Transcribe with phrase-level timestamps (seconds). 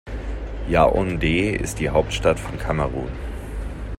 [0.67, 3.11] Yaoundé ist die Hauptstadt von Kamerun.